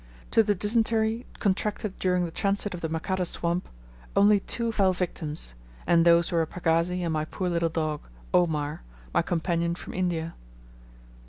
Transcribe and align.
To 0.31 0.41
the 0.41 0.55
dysentery 0.55 1.27
contracted 1.37 1.99
during, 1.99 2.25
the 2.25 2.31
transit 2.31 2.73
of 2.73 2.81
the 2.81 2.89
Makata 2.89 3.23
swamp, 3.23 3.69
only 4.15 4.39
two 4.39 4.71
fell 4.71 4.93
victims, 4.93 5.53
and 5.85 6.03
those 6.05 6.31
were 6.31 6.41
a 6.41 6.47
pagazi 6.47 7.01
and 7.03 7.13
my 7.13 7.25
poor 7.25 7.49
little 7.49 7.69
dog 7.69 8.01
"Omar," 8.33 8.81
my 9.13 9.21
companion 9.21 9.75
from 9.75 9.93
India. 9.93 10.33